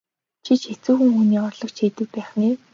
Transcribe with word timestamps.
Чи 0.45 0.53
ч 0.61 0.63
хэцүүхэн 0.69 1.09
хүний 1.15 1.41
орлогч 1.47 1.77
хийдэг 1.79 2.07
байх 2.13 2.29
нь 2.37 2.45
ээ? 2.49 2.53